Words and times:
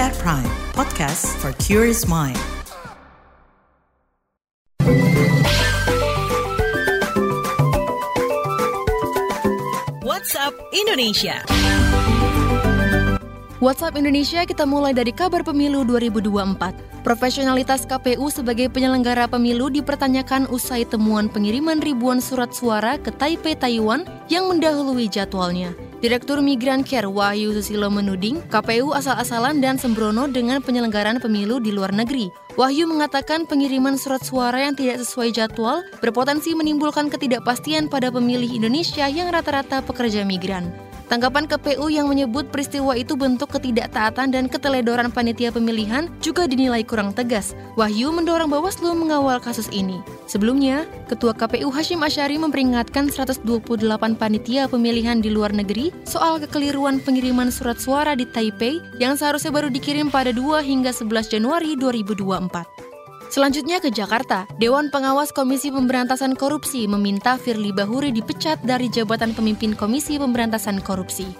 at 0.00 0.16
Prime, 0.24 0.48
podcast 0.72 1.28
for 1.36 1.52
curious 1.60 2.08
mind. 2.08 2.38
WhatsApp 10.00 10.56
Indonesia. 10.72 11.44
WhatsApp 13.60 13.94
Indonesia 14.00 14.42
kita 14.48 14.64
mulai 14.64 14.96
dari 14.96 15.12
kabar 15.12 15.44
pemilu 15.44 15.84
2024. 15.84 17.04
Profesionalitas 17.04 17.84
KPU 17.84 18.32
sebagai 18.32 18.72
penyelenggara 18.72 19.28
pemilu 19.28 19.68
dipertanyakan 19.68 20.48
usai 20.48 20.88
temuan 20.88 21.28
pengiriman 21.28 21.84
ribuan 21.84 22.22
surat 22.22 22.54
suara 22.56 22.96
ke 22.96 23.12
Taipei, 23.12 23.58
Taiwan 23.58 24.08
yang 24.32 24.48
mendahului 24.48 25.10
jadwalnya. 25.10 25.91
Direktur 26.02 26.42
Migran 26.42 26.82
Care 26.82 27.06
Wahyu 27.06 27.54
Susilo 27.54 27.86
menuding 27.86 28.42
KPU 28.50 28.90
asal-asalan 28.90 29.62
dan 29.62 29.78
sembrono 29.78 30.26
dengan 30.26 30.58
penyelenggaraan 30.58 31.22
pemilu 31.22 31.62
di 31.62 31.70
luar 31.70 31.94
negeri. 31.94 32.26
Wahyu 32.58 32.90
mengatakan 32.90 33.46
pengiriman 33.46 33.94
surat 33.94 34.18
suara 34.26 34.66
yang 34.66 34.74
tidak 34.74 34.98
sesuai 34.98 35.30
jadwal 35.30 35.86
berpotensi 36.02 36.58
menimbulkan 36.58 37.06
ketidakpastian 37.06 37.86
pada 37.86 38.10
pemilih 38.10 38.50
Indonesia 38.50 39.06
yang 39.06 39.30
rata-rata 39.30 39.78
pekerja 39.86 40.26
migran. 40.26 40.74
Tanggapan 41.12 41.44
KPU 41.44 41.92
yang 41.92 42.08
menyebut 42.08 42.48
peristiwa 42.48 42.96
itu 42.96 43.20
bentuk 43.20 43.52
ketidaktaatan 43.52 44.32
dan 44.32 44.48
keteledoran 44.48 45.12
panitia 45.12 45.52
pemilihan 45.52 46.08
juga 46.24 46.48
dinilai 46.48 46.80
kurang 46.88 47.12
tegas. 47.12 47.52
Wahyu 47.76 48.08
mendorong 48.16 48.48
Bawaslu 48.48 48.96
mengawal 48.96 49.36
kasus 49.36 49.68
ini. 49.76 50.00
Sebelumnya, 50.24 50.88
Ketua 51.12 51.36
KPU 51.36 51.68
Hashim 51.68 52.00
Asyari 52.00 52.40
memperingatkan 52.40 53.12
128 53.12 53.44
panitia 54.16 54.64
pemilihan 54.72 55.20
di 55.20 55.28
luar 55.28 55.52
negeri 55.52 55.92
soal 56.08 56.40
kekeliruan 56.40 56.96
pengiriman 57.04 57.52
surat 57.52 57.76
suara 57.76 58.16
di 58.16 58.24
Taipei 58.24 58.80
yang 58.96 59.12
seharusnya 59.12 59.52
baru 59.52 59.68
dikirim 59.68 60.08
pada 60.08 60.32
2 60.32 60.64
hingga 60.64 60.96
11 60.96 61.28
Januari 61.28 61.76
2024. 61.76 62.81
Selanjutnya 63.32 63.80
ke 63.80 63.88
Jakarta, 63.88 64.44
Dewan 64.60 64.92
Pengawas 64.92 65.32
Komisi 65.32 65.72
Pemberantasan 65.72 66.36
Korupsi 66.36 66.84
meminta 66.84 67.40
Firly 67.40 67.72
Bahuri 67.72 68.12
dipecat 68.12 68.60
dari 68.60 68.92
jabatan 68.92 69.32
pemimpin 69.32 69.72
Komisi 69.72 70.20
Pemberantasan 70.20 70.84
Korupsi. 70.84 71.32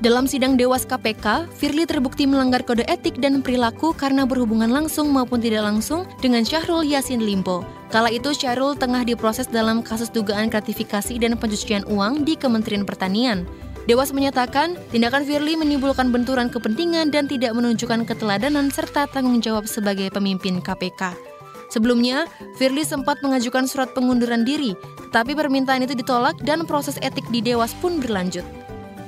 Dalam 0.00 0.24
sidang 0.24 0.56
Dewas 0.56 0.88
KPK, 0.88 1.44
Firly 1.52 1.84
terbukti 1.84 2.24
melanggar 2.24 2.64
kode 2.64 2.88
etik 2.88 3.20
dan 3.20 3.44
perilaku 3.44 3.92
karena 3.92 4.24
berhubungan 4.24 4.72
langsung 4.72 5.12
maupun 5.12 5.36
tidak 5.36 5.68
langsung 5.68 6.08
dengan 6.24 6.48
Syahrul 6.48 6.80
Yasin 6.80 7.20
Limpo. 7.20 7.60
Kala 7.92 8.08
itu 8.08 8.32
Syahrul 8.32 8.72
tengah 8.80 9.04
diproses 9.04 9.44
dalam 9.44 9.84
kasus 9.84 10.08
dugaan 10.08 10.48
gratifikasi 10.48 11.12
dan 11.20 11.36
pencucian 11.36 11.84
uang 11.92 12.24
di 12.24 12.40
Kementerian 12.40 12.88
Pertanian. 12.88 13.44
Dewas 13.84 14.16
menyatakan, 14.16 14.80
tindakan 14.88 15.28
Firly 15.28 15.60
menimbulkan 15.60 16.08
benturan 16.08 16.48
kepentingan 16.48 17.12
dan 17.12 17.28
tidak 17.28 17.52
menunjukkan 17.52 18.08
keteladanan 18.08 18.72
serta 18.72 19.04
tanggung 19.12 19.44
jawab 19.44 19.68
sebagai 19.68 20.08
pemimpin 20.08 20.64
KPK. 20.64 21.33
Sebelumnya, 21.72 22.28
Firly 22.60 22.84
sempat 22.84 23.20
mengajukan 23.24 23.64
surat 23.68 23.92
pengunduran 23.96 24.42
diri, 24.42 24.76
tetapi 25.10 25.34
permintaan 25.38 25.86
itu 25.86 25.94
ditolak 25.94 26.38
dan 26.42 26.66
proses 26.68 26.98
etik 27.00 27.24
di 27.30 27.40
Dewas 27.40 27.72
pun 27.78 27.98
berlanjut. 28.02 28.44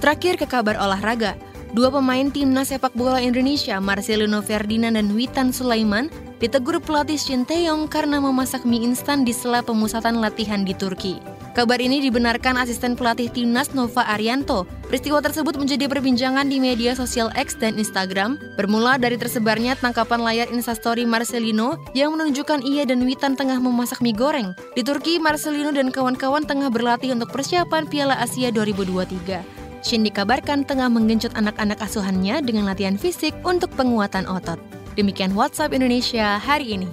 Terakhir 0.00 0.40
ke 0.40 0.46
kabar 0.48 0.80
olahraga, 0.80 1.36
dua 1.76 1.92
pemain 1.92 2.32
timnas 2.32 2.72
sepak 2.72 2.96
bola 2.96 3.20
Indonesia, 3.20 3.76
Marcelino 3.78 4.40
Ferdinand 4.40 4.96
dan 4.96 5.12
Witan 5.12 5.52
Sulaiman, 5.52 6.08
ditegur 6.40 6.80
pelatih 6.80 7.20
Shin 7.20 7.44
Taeyong 7.44 7.86
karena 7.86 8.16
memasak 8.16 8.64
mie 8.64 8.80
instan 8.80 9.28
di 9.28 9.36
sela 9.36 9.60
pemusatan 9.60 10.24
latihan 10.24 10.64
di 10.64 10.72
Turki. 10.72 11.39
Kabar 11.50 11.82
ini 11.82 11.98
dibenarkan 11.98 12.54
asisten 12.62 12.94
pelatih 12.94 13.26
timnas 13.26 13.74
Nova 13.74 14.06
Arianto. 14.06 14.70
Peristiwa 14.86 15.18
tersebut 15.18 15.58
menjadi 15.58 15.90
perbincangan 15.90 16.46
di 16.46 16.62
media 16.62 16.94
sosial 16.94 17.26
X 17.34 17.58
dan 17.58 17.74
Instagram, 17.74 18.38
bermula 18.54 18.94
dari 19.02 19.18
tersebarnya 19.18 19.74
tangkapan 19.74 20.22
layar 20.22 20.46
instastory 20.54 21.02
Marcelino 21.02 21.74
yang 21.90 22.14
menunjukkan 22.14 22.62
ia 22.62 22.86
dan 22.86 23.02
Witan 23.02 23.34
tengah 23.34 23.58
memasak 23.58 23.98
mie 23.98 24.14
goreng. 24.14 24.54
Di 24.78 24.86
Turki, 24.86 25.18
Marcelino 25.18 25.74
dan 25.74 25.90
kawan-kawan 25.90 26.46
tengah 26.46 26.70
berlatih 26.70 27.18
untuk 27.18 27.34
persiapan 27.34 27.90
Piala 27.90 28.14
Asia 28.22 28.54
2023. 28.54 29.82
Shin 29.82 30.06
dikabarkan 30.06 30.62
tengah 30.62 30.86
menggenjot 30.86 31.34
anak-anak 31.34 31.82
asuhannya 31.82 32.46
dengan 32.46 32.70
latihan 32.70 32.94
fisik 32.94 33.34
untuk 33.42 33.74
penguatan 33.74 34.22
otot. 34.30 34.62
Demikian 34.94 35.34
WhatsApp 35.34 35.74
Indonesia 35.74 36.38
hari 36.38 36.78
ini. 36.78 36.90